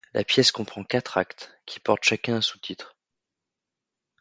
La 0.15 0.23
pièce 0.23 0.51
comprend 0.51 0.83
quatre 0.83 1.19
actes, 1.19 1.55
qui 1.67 1.79
portent 1.79 2.03
chacun 2.05 2.37
un 2.37 2.41
sous-titre. 2.41 2.97